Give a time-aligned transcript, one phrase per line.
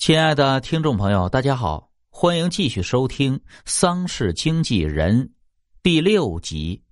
[0.00, 5.24] 亲爱的听众朋友，大家好，欢迎继续收听《丧事经纪人》
[5.82, 6.82] 第六集。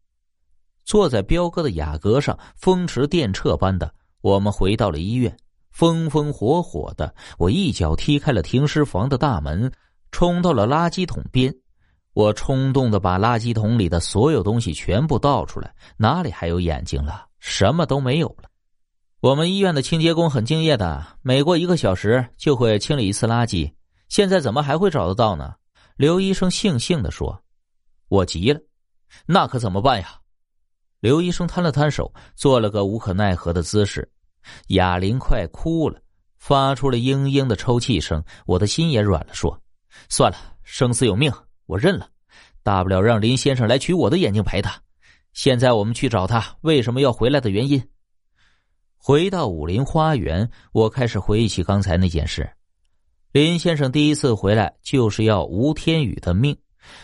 [0.84, 3.90] 坐在彪哥的雅阁上，风驰电掣般的，
[4.20, 5.34] 我们回到了医院。
[5.70, 9.72] 风风火火的，我一脚踢开了停尸房的大门，
[10.12, 11.50] 冲到了垃圾桶边。
[12.12, 17.24] 我冲动的把垃圾桶里的所有东西全部倒出来，哪里还有眼睛了？
[17.38, 18.47] 什么都没有了。
[19.20, 23.68] 我们医院的清洁工很敬业的，每过一个小时就会清理一次垃圾。
[24.08, 25.54] 现在怎么还会找得到呢？
[25.96, 27.42] 刘医生悻悻的说
[28.06, 28.60] ：“我急了，
[29.26, 30.20] 那可怎么办呀？”
[31.00, 34.08] 刘医生摊了摊手，做了个无可奈何的姿势。
[34.68, 36.00] 哑铃快哭了，
[36.38, 38.22] 发出了嘤嘤的抽泣声。
[38.46, 39.60] 我的心也软了，说
[40.08, 41.32] ：“算了，生死有命，
[41.66, 42.08] 我认了。
[42.62, 44.80] 大不了让林先生来取我的眼睛赔他。
[45.32, 47.84] 现在我们去找他为什么要回来的原因。”
[49.08, 52.46] 回到武林花园，我开始回忆起刚才那件事。
[53.32, 56.54] 林先生第一次回来就是要吴天宇的命。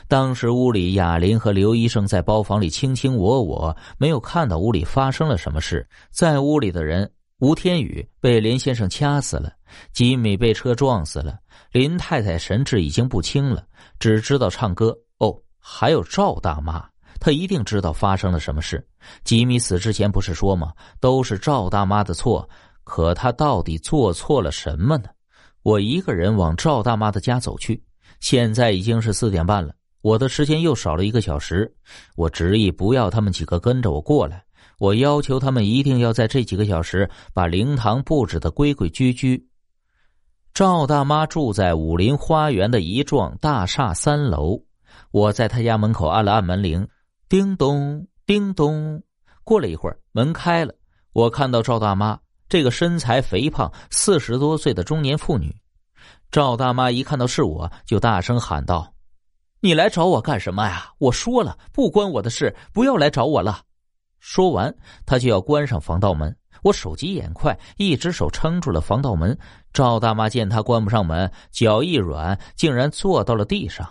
[0.06, 5.88] 当时屋里哑铃和刘医生在包房里卿卿我我，没有看到屋里发生了什么事。
[6.10, 9.50] 在屋里的人，吴天宇被林先生掐死了，
[9.94, 11.38] 吉米被车撞死了，
[11.72, 13.64] 林太太神志已经不清了，
[13.98, 14.94] 只知道唱歌。
[15.20, 16.86] 哦，还有赵大妈。
[17.20, 18.86] 他一定知道发生了什么事。
[19.24, 20.72] 吉米死之前不是说吗？
[21.00, 22.48] 都是赵大妈的错。
[22.84, 25.08] 可他到底做错了什么呢？
[25.62, 27.82] 我一个人往赵大妈的家走去。
[28.20, 31.74] 现在已经是四点半了，我的时间又少了一个小时。
[32.14, 34.44] 我执意不要他们几个跟着我过来。
[34.78, 39.48] 我要求他们一定要在这几个小时把灵堂布置的规规矩矩。
[40.52, 44.60] 赵大妈住在武林花园的一幢大厦三楼。
[45.10, 46.86] 我在他家门口按了按门铃。
[47.28, 49.02] 叮咚，叮咚。
[49.44, 50.74] 过了一会儿，门开了，
[51.12, 55.54] 我看到赵大妈这个身材肥胖、四十多岁的中年妇女。
[56.30, 58.94] 赵大妈一看到是我，就大声喊道
[59.60, 60.92] ：“你来找我干什么呀？
[60.98, 63.62] 我说了，不关我的事，不要来找我了。”
[64.20, 64.74] 说完，
[65.06, 66.34] 她就要关上防盗门。
[66.62, 69.36] 我手疾眼快，一只手撑住了防盗门。
[69.72, 73.86] 赵大妈见她关不上门，脚一软，竟然坐到了地上。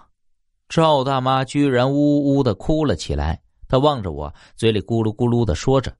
[0.70, 5.96] 赵大妈居然呜呜的哭了起来，她望着我，嘴里咕噜咕噜的说着：“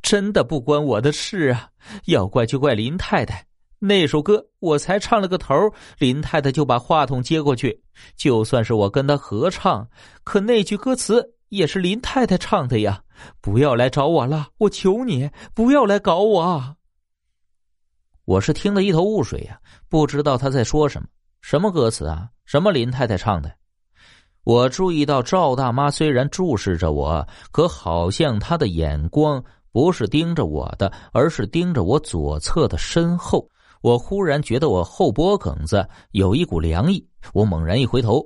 [0.00, 1.68] 真的不关我的事啊，
[2.06, 3.44] 要怪就怪林太太。
[3.78, 5.54] 那首歌我才唱了个头，
[5.98, 7.82] 林太太就把话筒接过去。
[8.16, 9.88] 就算是我跟她合唱，
[10.24, 13.02] 可那句歌词也是林太太唱的呀！
[13.40, 16.76] 不要来找我了，我求你不要来搞我。”
[18.24, 19.58] 我是听得一头雾水呀，
[19.88, 21.08] 不知道他在说什么，
[21.40, 22.28] 什么歌词啊？
[22.44, 23.52] 什么林太太唱的？
[24.44, 33.46] 我注意到赵大妈虽然注视着我，可好像她的眼光不是盯着我的，而是盯着我左侧的身后。
[33.82, 38.24] 我忽然觉得我后脖梗子有一股凉意，我猛然一回头，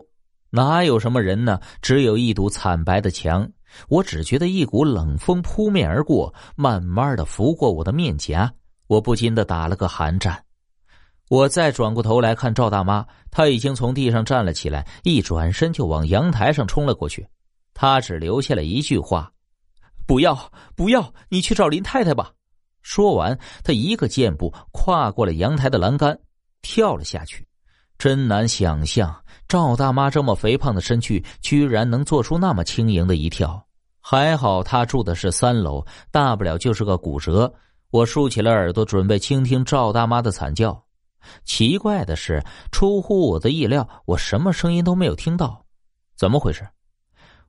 [0.51, 1.61] 哪有什么人呢？
[1.83, 3.49] 只有一堵惨白的墙。
[3.89, 8.53] 我只觉得一股冷风扑面而过，慢慢的拂过我的面颊，
[8.87, 10.41] 我不禁的打了个寒战。
[11.35, 17.27] 我再转过头来看赵大妈，她已经从地上站了起来，一转身就往阳台上冲了过去。
[17.75, 19.33] 她只留下了一句话
[20.07, 20.39] ：“不要，
[20.77, 22.31] 不要，你去找林太太吧。”
[22.83, 26.17] 说完，她一个箭步跨过了阳台的栏杆，
[26.63, 27.45] 跳了下去。
[27.99, 29.13] 真难想象，
[29.49, 33.61] 赵大妈这么肥胖的身躯，居然能做出那么轻盈的一跳。
[34.01, 37.53] 还好她住的是三楼，大不了就是个骨折。
[37.91, 40.81] 我竖起了耳朵，准备倾听赵大妈的惨叫。
[41.45, 42.43] 奇怪的是，
[42.73, 45.65] 出乎我的意料，我什么声音都没有听到。
[46.17, 46.69] 怎么回事？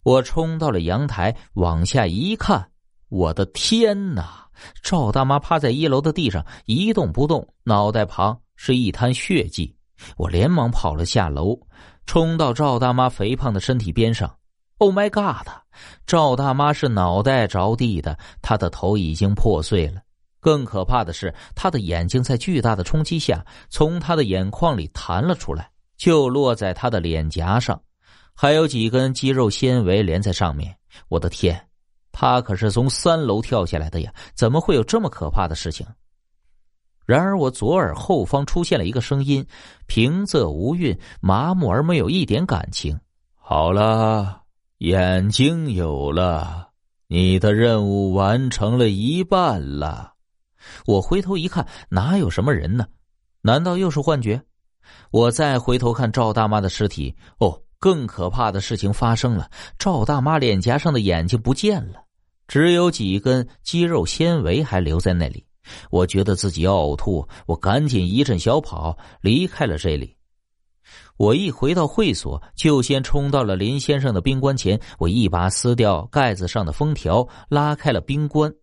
[0.04, 2.70] 我冲到了阳台，往下一看，
[3.10, 4.48] 我的天哪！
[4.82, 9.76] 赵大妈趴在一楼的地上一动不动，脑袋旁是一滩血迹。
[10.16, 11.60] 我连忙跑了下楼，
[12.06, 14.34] 冲到赵大妈肥胖的身体边上。
[14.78, 15.48] Oh my god！
[16.06, 20.02] 赵大妈是脑袋着地的，她的头已经破碎了。
[20.46, 27.82] 更可怕的是，他的眼睛在巨大的冲击下，从他的眼眶里弹了出来，就落在他的脸颊上，
[28.36, 30.78] 还有几根肌肉纤维连在上面。
[31.08, 31.60] 我的天，
[32.12, 34.14] 他可是从三楼跳下来的呀！
[34.36, 35.84] 怎么会有这么可怕的事情？
[37.08, 39.44] 然而，我左耳后方出现了一个声音，
[39.88, 43.00] 平仄无韵，麻木而没有一点感情。
[43.34, 44.44] 好了，
[44.78, 46.70] 眼睛有了，
[47.08, 50.14] 你的任务完成了一半了。
[50.86, 52.86] 我回头一看，哪有什么人呢？
[53.42, 54.42] 难道又是幻觉？
[55.12, 62.04] 我再回头看赵大妈的尸体，哦，更可怕的事情发生了：赵大妈脸颊上的眼睛不见了，
[62.48, 65.46] 只有几根肌肉纤维还留在那里。
[65.90, 70.16] 我觉得自己要呕吐，我赶紧一阵小跑离开了这里。
[71.18, 78.54] 我一回到会所，就先冲到了林先生的冰棺前，我一把撕掉盖子上的封条，拉开了冰棺。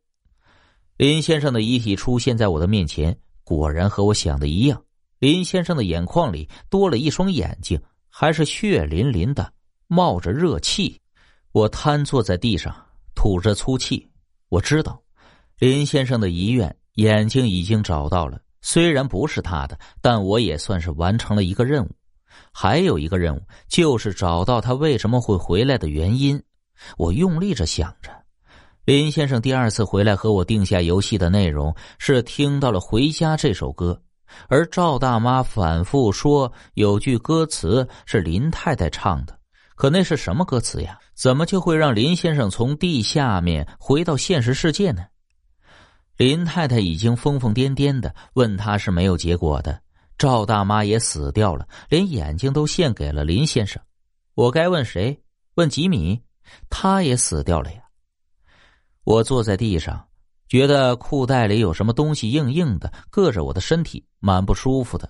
[1.02, 4.81] 林先生的遗体出现在我的面前，果然和我想的一样。
[5.19, 9.52] 林先生的眼眶里多了一双眼睛，还是血淋淋的，
[9.88, 11.00] 冒着热气。
[11.50, 12.72] 我瘫坐在地上，
[13.16, 14.08] 吐着粗气。
[14.49, 15.02] 我知道，
[15.58, 21.90] 林先生的遗愿眼睛已经找到了，虽然不是他的，但我也算是完成了一个任务。
[22.52, 26.40] 还有一个任务，就是找到他为什么会回来的原因。
[26.96, 28.21] 我用力着想着，
[28.84, 34.02] 林先生第二次回来和我定下游戏的内容是听到了《回家》这首歌。
[34.49, 39.38] 而赵大妈反复说有句歌词是林太太唱的，
[39.76, 40.99] 可那是什么歌词呀？
[41.14, 45.05] 怎么就会让林先生从地下面回到现实世界呢？
[46.17, 49.81] 林太太已经疯疯癫癫的问他是没有结果的，
[50.19, 53.81] 赵大妈也死掉了，连眼睛都献给了林先生。
[54.35, 55.23] 我该问谁？
[55.55, 56.20] 问吉米？
[56.69, 57.81] 他也死掉了呀。
[59.04, 60.06] 我坐在地上。
[60.49, 65.08] 觉得裤袋里有什么东西硬硬的，硌着我的身体，蛮不舒服的。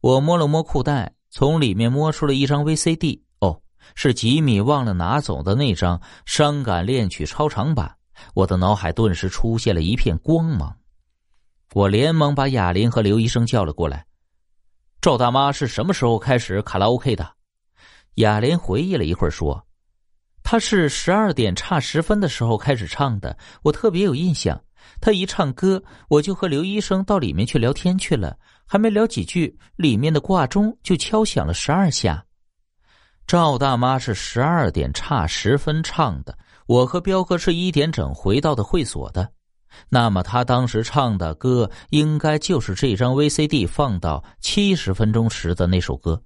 [0.00, 3.20] 我摸了摸裤袋，从里面摸出了一张 VCD。
[3.40, 3.60] 哦，
[3.96, 7.96] 是吉米忘了拿走的那张《伤感恋曲》超长版。
[8.32, 10.76] 我的脑海顿时出现了一片光芒。
[11.74, 14.06] 我连忙把哑铃和刘医生叫了过来。
[15.00, 17.28] 赵大妈是什么时候开始卡拉 OK 的？
[18.14, 19.66] 哑铃回忆了一会儿说。
[20.50, 24.60] 他是十二点差十分的时候开始唱的，我特别有印象。
[25.00, 28.36] 他一唱歌，我就和刘医生到里面去聊天去了，
[28.66, 32.24] 还没聊几句，里面的挂钟就敲响了十二下。
[33.28, 36.36] 赵大妈是十二点差十分唱的，
[36.66, 39.30] 我和彪哥是一点整回到的会所的。
[39.88, 46.20] 那么他当时唱的歌，应该就是这张 VCD 放到七十分钟时的那首歌。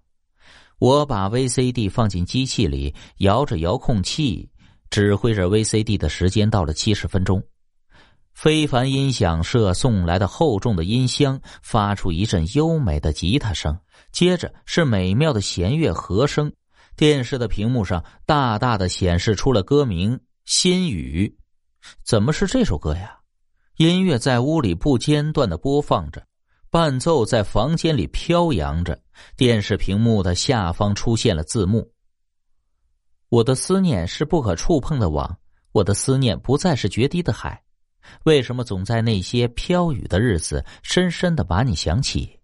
[0.79, 4.51] 我把 VCD 放进机器里，摇着遥控器，
[4.91, 7.43] 指挥着 VCD 的时间到了七十分钟。
[8.35, 13.79] 非凡音响社送来的厚重的音箱发出一阵优美的吉他声，
[14.11, 16.53] 接着是美妙的弦乐和声。
[16.97, 21.33] 电视的屏幕上大大的显示出了歌名《心语》。
[22.05, 23.19] 怎么是这首歌呀？
[23.77, 26.25] 音乐在屋里不间断的播放着。
[26.75, 29.01] 伴奏在房间里飘扬着，
[29.37, 31.89] 电视屏幕的下方出现了字幕。
[33.29, 35.39] 我的思念是不可触碰的网，
[35.71, 37.63] 我的思念不再是决堤的海。
[38.25, 42.41] 为什么总在那些飘雨的日子，深深的把你想起？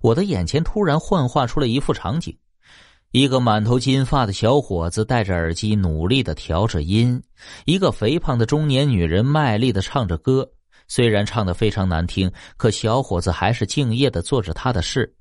[0.00, 2.34] 我的眼前突然幻化出了一幅场景：
[3.10, 7.20] 一个满头金发的小伙子戴着耳机，努力的调着音；
[7.66, 10.50] 一个肥胖的中年女人卖力的唱着歌。
[10.86, 15.14] 虽然唱的非常难听，可小伙子还是敬业的做着他的事。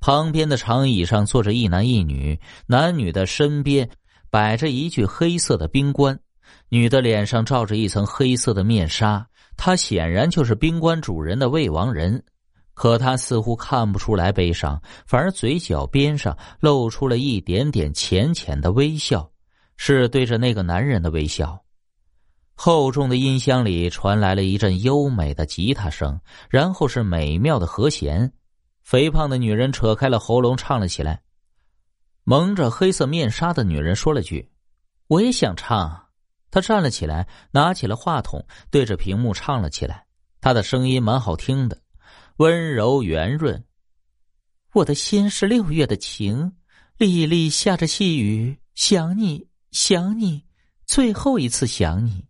[0.00, 3.88] 旁边的长椅上坐着一男一女，男女的身边
[4.30, 6.18] 摆着一具黑色的冰棺，
[6.68, 9.26] 女的脸上罩着一层黑色的面纱，
[9.56, 12.22] 她显然就是冰棺主人的未亡人。
[12.74, 19.30] 可她似乎看不出来悲伤，反而嘴角边上露出了一点点浅浅的微笑，
[19.78, 21.63] 是对着那个男人的微笑。
[22.54, 28.32] 厚重的音箱里传来了一阵优美的吉他声，然后是美妙的和弦。
[28.82, 31.22] 肥胖的女人扯开了喉咙唱了起来。
[32.22, 34.50] 蒙着黑色面纱的女人说了句
[35.08, 36.06] ：“我也想唱。”
[36.50, 40.06] 她站了起来，拿起了话筒，对着屏幕唱了起来。
[40.40, 41.82] 她的声音蛮好听的，
[42.36, 43.64] 温柔圆润。
[44.72, 46.52] 我的心是六月的晴，
[46.98, 50.44] 沥沥下着细雨，想你，想你，
[50.86, 52.24] 最后一次想你。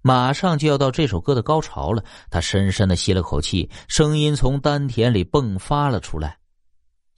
[0.00, 6.38] 马上就要到这首歌的高潮了，他深深的吸了口气，声音从丹田里迸发了出来。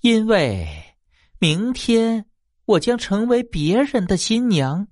[0.01, 0.67] 因为
[1.39, 2.25] 明天
[2.65, 4.89] 我将成为别人的新娘。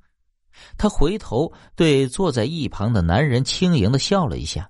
[0.77, 4.69] 他回头对坐在一旁的男人轻盈的笑了一下，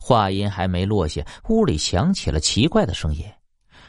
[0.00, 3.24] 话音还没落下，屋里响起了奇怪的声音，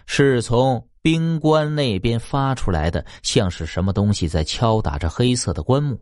[0.06, 6.00] 是从冰棺那边发出来的，像是什么东西在敲打着黑色的棺木。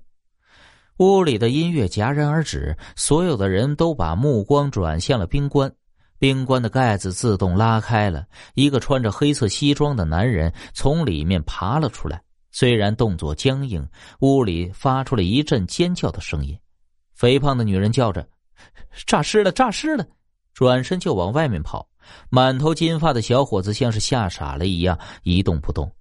[0.98, 5.72] 屋里的音乐戛然而止，所有的人都把目光转向了冰棺。
[6.20, 8.26] 冰棺的盖子自动拉开了，
[8.56, 12.20] 一个穿着黑色西装的男人从里面爬了出来。
[12.52, 13.88] 虽然动作僵硬，
[14.22, 16.58] 屋里发出了一阵尖叫的声音。
[17.14, 18.28] 肥胖的女人叫着
[19.06, 20.04] ：“诈尸了，诈尸了！”
[20.56, 21.88] 转身就往外面跑。
[22.30, 25.92] 满头金发的小伙子像是吓傻了一样，一动不动。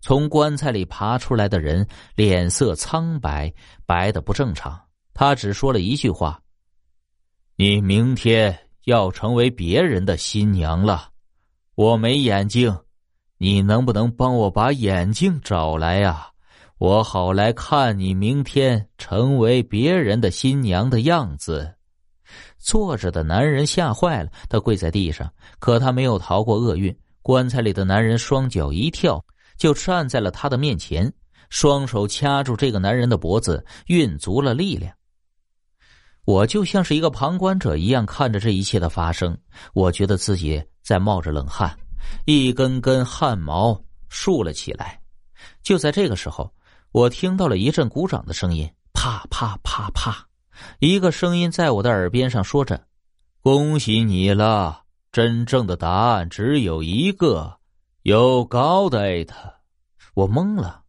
[0.00, 3.52] 从棺材里爬出来的人脸色苍白，
[3.86, 4.80] 白的不正常。
[5.12, 6.40] 他只说了一句话
[7.56, 11.10] ：“你明天要成为别人的新娘了。
[11.74, 12.74] 我没眼睛，
[13.38, 16.26] 你能不能帮我把眼镜找来呀？
[16.78, 21.74] 我好来看你明天成为别人的新娘的样子。
[22.56, 26.96] 坐着的男人吓坏了，他跪在地上，可他没有逃过厄运。
[27.20, 29.22] 棺材里的男人双脚一跳，
[29.60, 31.12] 就站在了他的面前，
[31.50, 34.90] 双手掐住这个男人的脖子，运足了力量。
[36.24, 39.36] 我就像是一个旁观者一样看着这一切的发生，
[39.74, 41.76] 我觉得自己在冒着冷汗，
[42.24, 44.98] 一根根汗毛竖了起来。
[45.62, 46.50] 就在这个时候，
[46.92, 50.26] 我听到了一阵鼓掌的声音，啪啪啪啪。
[50.78, 52.82] 一个声音在我的耳边上说着
[53.42, 57.59] ：“恭喜你了，真正的答案只有一个，
[58.02, 59.34] 有高的艾特。”
[60.14, 60.82] 我懵了，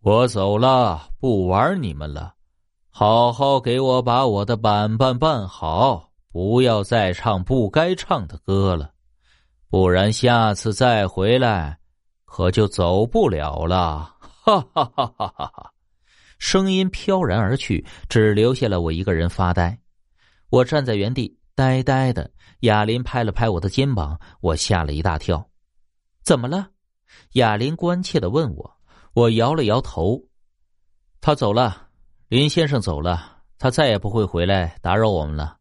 [0.00, 2.34] 我走了，不玩你们了，
[2.90, 8.90] 好好给我把我的板板办好，不要再唱不该唱的歌了，
[9.70, 11.78] 不然下次再回来，
[12.24, 14.16] 可就走不了了。
[14.44, 15.72] 哈哈哈哈哈哈！
[16.38, 19.78] 声音飘然而去，只留下了我一个人发呆。
[20.50, 22.28] 我站在原地，呆呆的。
[22.60, 25.48] 哑铃拍了拍我的肩膀，我吓了一大跳。
[26.22, 26.68] 怎么了？
[27.32, 28.76] 哑铃关切的问我。
[29.12, 30.22] 我摇了摇头。
[31.20, 31.88] 他走了，
[32.28, 35.56] 林先生走了，他再也不会回来打扰我们了。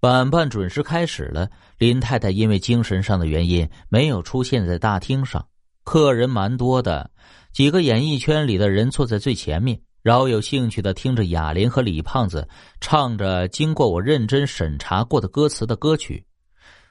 [0.00, 1.48] 板板准时开始了。
[1.78, 5.46] 林太太因为精神上的原因没有出现在大厅上，
[5.84, 7.10] 客人蛮多的。
[7.52, 12.46] 几个演艺圈里的人坐在最前面，饶有兴趣的听着哑铃和李胖子
[12.80, 16.25] 唱着经过我认真审查过的歌词的歌曲。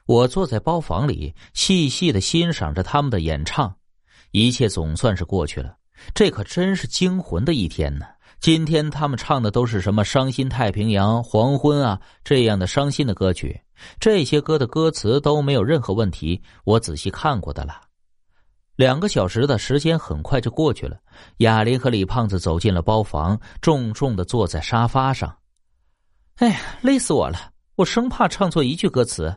[0.05, 3.75] 我坐在包房里，细细的欣赏着他们的演唱。
[4.31, 5.75] 一切总算是过去了，
[6.13, 8.05] 这可真是惊魂的一天呢。
[8.39, 13.59] 今天他们唱的都是什么“伤心太平洋”“黄昏”啊这样的伤心的歌曲，
[13.99, 17.81] 这些歌的歌词都没有任何问题，我仔细看过的了。
[18.75, 20.97] 两个小时的时间很快就过去了。
[21.37, 25.35] 哑铃和李胖子走进了包房，重重的坐在沙发上。
[26.35, 27.51] 哎呀，累死我了！
[27.77, 29.35] 我生怕唱错一句歌词。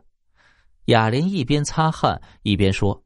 [0.88, 3.02] 哑铃一边擦汗一边说：“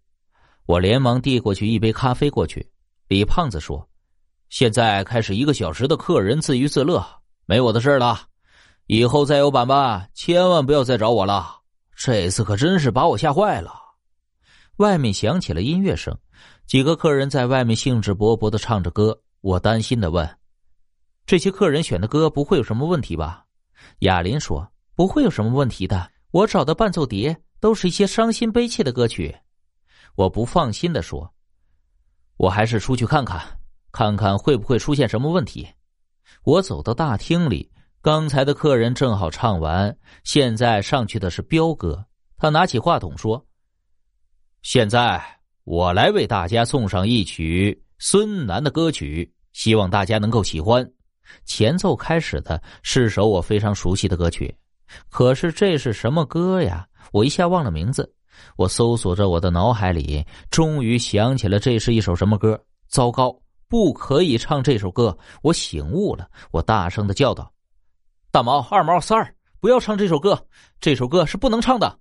[0.66, 2.64] 我连忙递过去一杯咖啡过去。”
[3.08, 3.88] 李胖子说
[4.50, 7.04] ：“现在开始一个小时的客人自娱自乐，
[7.44, 8.20] 没我的事了。
[8.86, 11.56] 以后再有板板，千万不要再找我了。
[11.96, 13.74] 这次可真是把我吓坏了。”
[14.78, 16.16] 外面响起了音乐声，
[16.68, 19.20] 几个客人在外面兴致勃勃的唱着歌。
[19.40, 20.38] 我担心的问
[21.26, 23.44] ：“这些客人选的歌不会有什么问题吧？”
[24.00, 26.08] 哑铃说：“不会有什么问题的。
[26.30, 29.34] 我找的伴奏碟都是一些伤心悲切的歌曲。”
[30.16, 31.32] 我不放心的说
[32.36, 33.40] ：“我还是出去看看，
[33.92, 35.66] 看看会不会出现什么问题。”
[36.44, 42.04] 我走到大厅里，刚才的客人正好唱完，现在上去的是彪哥。
[42.36, 43.46] 他拿起话筒说。
[44.62, 45.22] 现在
[45.64, 50.84] 我来为大家送上一曲孙楠的歌曲，希望大家能够喜欢。
[51.44, 54.54] 前奏开始的是首我非常熟悉的歌曲，
[55.08, 56.88] 可是这是什么歌呀？
[57.10, 58.14] 我一下忘了名字。
[58.56, 62.58] 我搜索着我的脑海里，终于想起了这是一首什么歌。
[62.88, 63.36] 糟糕，
[63.68, 65.16] 不可以唱这首歌！
[65.42, 67.52] 我醒悟了，我大声的叫道
[68.30, 70.46] ：“大毛、二毛、三儿，不要唱这首歌！
[70.80, 71.98] 这首歌是不能唱的。”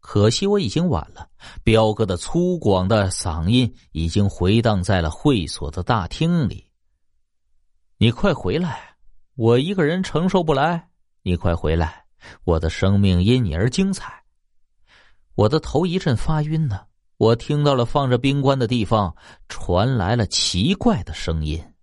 [0.00, 1.28] 可惜我已经晚了，
[1.62, 6.64] 彪哥的粗犷的嗓音已经回荡在了会所的大厅里。
[7.96, 8.96] 你快回来，
[9.34, 10.88] 我一个人承受不来。
[11.22, 12.03] 你快回来，
[12.44, 14.22] 我的生命因你而精彩。
[15.34, 16.80] 我的头一阵发晕呢，
[17.16, 19.16] 我听到了放着冰棺的地方
[19.48, 21.73] 传来了奇怪的声音。